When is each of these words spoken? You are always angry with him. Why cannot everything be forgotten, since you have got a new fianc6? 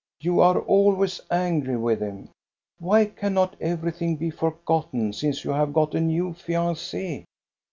You 0.19 0.39
are 0.39 0.57
always 0.59 1.21
angry 1.29 1.77
with 1.77 2.01
him. 2.01 2.29
Why 2.79 3.05
cannot 3.05 3.55
everything 3.61 4.15
be 4.15 4.31
forgotten, 4.31 5.13
since 5.13 5.43
you 5.43 5.51
have 5.51 5.73
got 5.73 5.93
a 5.93 5.99
new 6.01 6.29
fianc6? 6.31 7.25